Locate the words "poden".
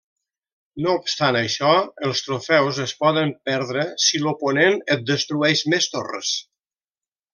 3.03-3.35